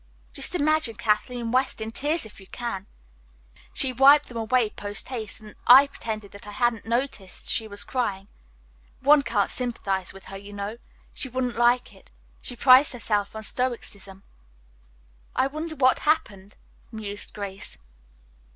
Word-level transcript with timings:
Just 0.33 0.55
imagine 0.55 0.95
Kathleen 0.95 1.51
West 1.51 1.79
in 1.79 1.91
tears 1.91 2.25
if 2.25 2.39
you 2.39 2.47
can. 2.47 2.87
She 3.71 3.93
wiped 3.93 4.29
them 4.29 4.37
away 4.37 4.71
post 4.71 5.09
haste 5.09 5.39
and 5.41 5.55
I 5.67 5.85
pretended 5.85 6.35
I 6.43 6.49
hadn't 6.53 6.87
noticed 6.87 7.45
that 7.45 7.51
she 7.51 7.67
was 7.67 7.83
crying. 7.83 8.27
One 9.01 9.21
can't 9.21 9.51
sympathize 9.51 10.11
with 10.11 10.25
her, 10.25 10.37
you 10.37 10.53
know. 10.53 10.79
She 11.13 11.29
wouldn't 11.29 11.55
like 11.55 11.93
it. 11.93 12.09
She 12.41 12.55
prides 12.55 12.93
herself 12.93 13.35
on 13.35 13.43
her 13.43 13.43
stoicism." 13.43 14.23
"I 15.35 15.45
wonder 15.45 15.75
what 15.75 15.99
happened," 15.99 16.55
mused 16.91 17.31
Grace. 17.35 17.77